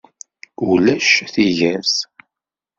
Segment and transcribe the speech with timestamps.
[0.69, 1.95] Ulac tigert.